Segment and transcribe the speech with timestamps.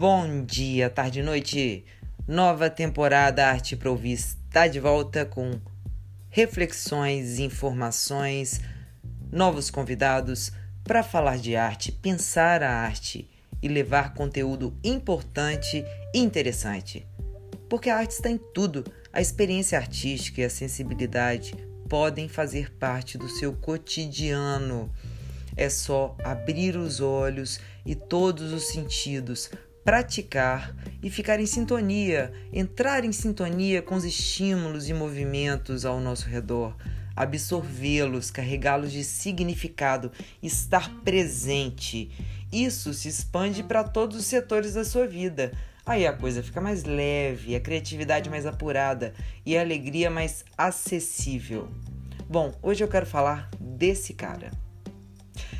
[0.00, 1.84] Bom dia, tarde e noite.
[2.26, 5.60] Nova temporada Arte para Ouvir está de volta com
[6.30, 8.62] reflexões, informações,
[9.30, 10.52] novos convidados
[10.82, 13.28] para falar de arte, pensar a arte
[13.60, 15.84] e levar conteúdo importante
[16.14, 17.06] e interessante.
[17.68, 18.82] Porque a arte está em tudo.
[19.12, 21.54] A experiência artística e a sensibilidade
[21.90, 24.90] podem fazer parte do seu cotidiano.
[25.54, 29.50] É só abrir os olhos e todos os sentidos,
[29.84, 36.28] praticar e ficar em sintonia, entrar em sintonia com os estímulos e movimentos ao nosso
[36.28, 36.76] redor,
[37.16, 40.12] absorvê-los, carregá-los de significado,
[40.42, 42.10] estar presente.
[42.52, 45.52] Isso se expande para todos os setores da sua vida
[45.90, 49.12] Aí a coisa fica mais leve, a criatividade mais apurada
[49.44, 51.68] e a alegria mais acessível.
[52.28, 54.52] Bom, hoje eu quero falar desse cara.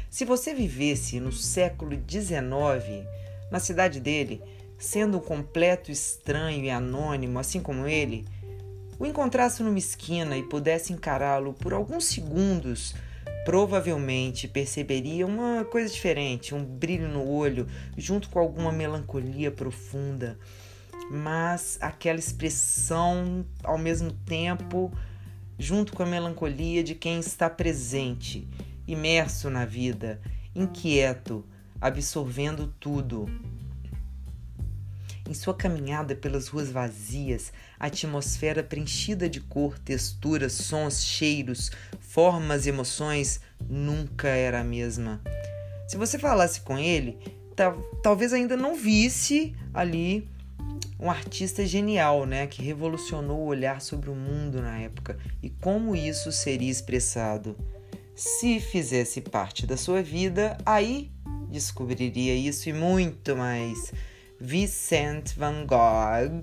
[0.09, 3.05] Se você vivesse no século XIX,
[3.51, 4.43] na cidade dele,
[4.79, 8.25] sendo um completo estranho e anônimo, assim como ele,
[8.99, 12.95] o encontrasse numa esquina e pudesse encará-lo por alguns segundos
[13.45, 20.39] provavelmente perceberia uma coisa diferente, um brilho no olho, junto com alguma melancolia profunda,
[21.11, 24.93] mas aquela expressão ao mesmo tempo,
[25.59, 28.49] junto com a melancolia de quem está presente,
[28.87, 30.21] imerso na vida,
[30.55, 31.45] inquieto,
[31.81, 33.27] absorvendo tudo.
[35.29, 42.67] Em sua caminhada pelas ruas vazias, a atmosfera preenchida de cor, texturas, sons, cheiros, formas
[42.67, 45.21] e emoções nunca era a mesma.
[45.89, 47.17] Se você falasse com ele,
[48.03, 50.29] talvez ainda não visse ali
[50.99, 55.97] um artista genial, né, que revolucionou o olhar sobre o mundo na época e como
[55.97, 57.57] isso seria expressado.
[58.15, 61.11] Se fizesse parte da sua vida, aí
[61.51, 63.93] descobriria isso e muito mais.
[64.41, 66.43] Vincent van Gogh.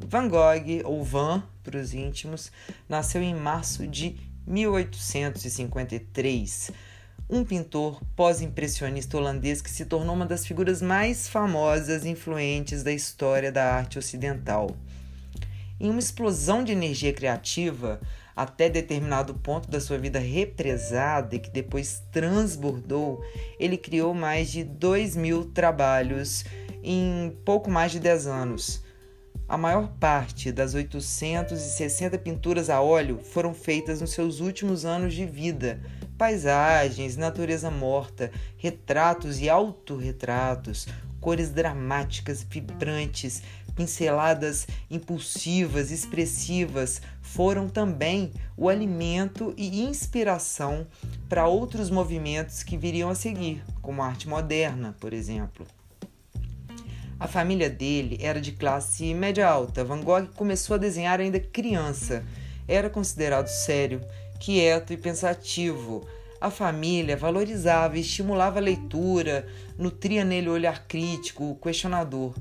[0.00, 2.52] Van Gogh, ou Van para os íntimos,
[2.88, 4.14] nasceu em março de
[4.46, 6.70] 1853.
[7.28, 12.92] Um pintor pós-impressionista holandês que se tornou uma das figuras mais famosas e influentes da
[12.92, 14.76] história da arte ocidental.
[15.78, 18.00] Em uma explosão de energia criativa,
[18.34, 23.22] até determinado ponto da sua vida represada e que depois transbordou,
[23.58, 26.44] ele criou mais de dois mil trabalhos
[26.82, 28.84] em pouco mais de 10 anos.
[29.48, 35.24] A maior parte das 860 pinturas a óleo foram feitas nos seus últimos anos de
[35.24, 35.80] vida.
[36.18, 40.88] Paisagens, natureza morta, retratos e autorretratos,
[41.20, 43.42] cores dramáticas, vibrantes,
[43.76, 50.86] pinceladas impulsivas, expressivas, foram também o alimento e inspiração
[51.28, 55.66] para outros movimentos que viriam a seguir, como a arte moderna, por exemplo.
[57.20, 59.84] A família dele era de classe média alta.
[59.84, 62.24] Van Gogh começou a desenhar ainda criança.
[62.68, 64.02] Era considerado sério,
[64.38, 66.06] quieto e pensativo.
[66.38, 69.46] A família valorizava e estimulava a leitura,
[69.78, 72.34] nutria nele o olhar crítico, questionador.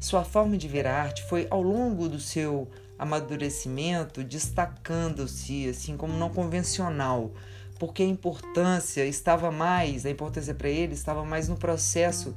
[0.00, 2.66] Sua forma de ver a arte foi, ao longo do seu
[2.98, 7.30] amadurecimento, destacando-se assim como não convencional,
[7.78, 12.34] porque a importância estava mais, a importância para ele estava mais no processo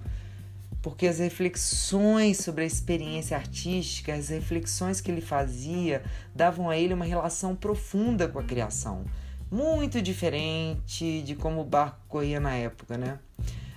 [0.83, 6.03] porque as reflexões sobre a experiência artística, as reflexões que ele fazia,
[6.35, 9.05] davam a ele uma relação profunda com a criação,
[9.49, 13.17] muito diferente de como o barco corria na época, né?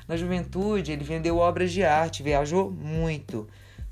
[0.08, 3.48] Na juventude, ele vendeu obras de arte, viajou muito,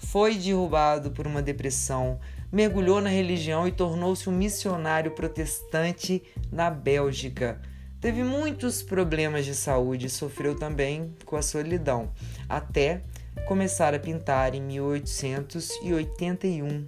[0.06, 2.20] foi derrubado por uma depressão,
[2.52, 6.22] mergulhou na religião e tornou-se um missionário protestante
[6.52, 7.60] na Bélgica.
[8.00, 12.10] Teve muitos problemas de saúde e sofreu também com a solidão,
[12.48, 13.02] até
[13.46, 16.86] começar a pintar em 1881.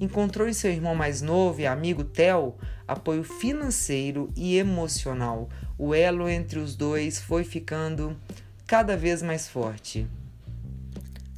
[0.00, 2.54] Encontrou em seu irmão mais novo e amigo Theo
[2.88, 5.48] apoio financeiro e emocional.
[5.76, 8.16] O elo entre os dois foi ficando
[8.66, 10.08] cada vez mais forte.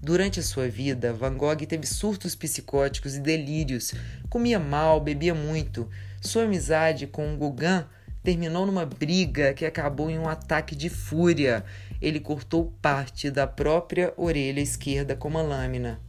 [0.04, 3.94] Durante a sua vida, Van Gogh teve surtos psicóticos e delírios,
[4.28, 5.88] comia mal, bebia muito.
[6.20, 7.84] Sua amizade com Gauguin
[8.20, 11.64] terminou numa briga que acabou em um ataque de fúria.
[12.00, 16.00] Ele cortou parte da própria orelha esquerda com uma lâmina.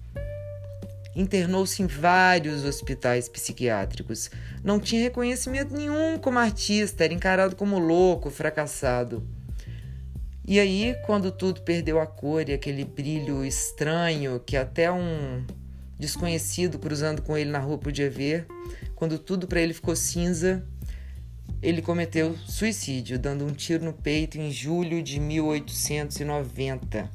[1.15, 4.31] Internou-se em vários hospitais psiquiátricos.
[4.63, 9.23] Não tinha reconhecimento nenhum como artista, era encarado como louco, fracassado.
[10.45, 15.45] E aí, quando tudo perdeu a cor e aquele brilho estranho que até um
[15.97, 18.45] desconhecido cruzando com ele na rua podia ver,
[18.93, 20.67] quando tudo para ele ficou cinza,
[21.61, 27.09] ele cometeu suicídio, dando um tiro no peito em julho de 1890.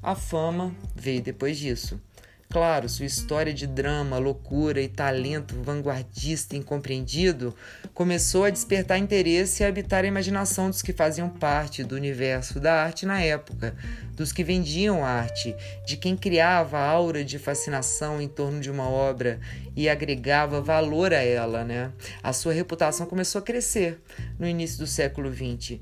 [0.00, 2.00] A fama veio depois disso.
[2.50, 7.54] Claro, sua história de drama, loucura e talento vanguardista incompreendido
[7.92, 12.58] começou a despertar interesse e a habitar a imaginação dos que faziam parte do universo
[12.58, 13.76] da arte na época,
[14.12, 15.54] dos que vendiam arte,
[15.84, 19.38] de quem criava a aura de fascinação em torno de uma obra
[19.76, 21.64] e agregava valor a ela.
[21.64, 21.92] Né?
[22.22, 24.00] A sua reputação começou a crescer
[24.38, 25.80] no início do século XX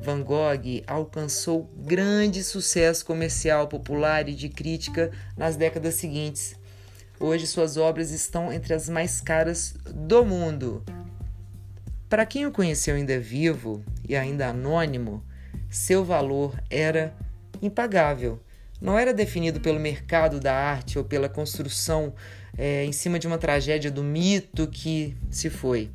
[0.00, 6.56] Van Gogh alcançou grande sucesso comercial, popular e de crítica nas décadas seguintes.
[7.18, 10.84] Hoje suas obras estão entre as mais caras do mundo.
[12.08, 15.22] Para quem o conheceu ainda vivo e ainda anônimo,
[15.68, 17.12] seu valor era
[17.60, 18.40] impagável.
[18.80, 22.14] Não era definido pelo mercado da arte ou pela construção
[22.56, 25.90] é, em cima de uma tragédia do mito que se foi.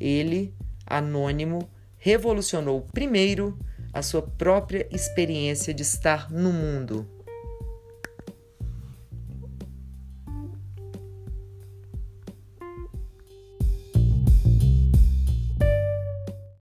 [0.00, 0.52] Ele,
[0.84, 3.58] anônimo, revolucionou primeiro
[3.92, 7.17] a sua própria experiência de estar no mundo